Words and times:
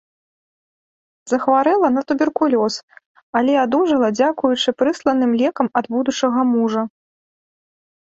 Захварэла 1.31 1.87
на 1.97 2.01
туберкулёз, 2.13 2.75
але 3.41 3.53
адужала 3.67 4.07
дзякуючы 4.19 4.69
прысланым 4.83 5.31
лекам 5.45 5.67
ад 5.83 5.95
будучага 6.01 6.41
мужа. 6.59 6.81